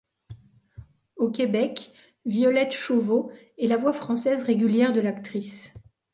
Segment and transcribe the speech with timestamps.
[1.15, 1.91] Au Québec,
[2.25, 5.75] Violette Chauveau est la voix française régulière de l'actrice.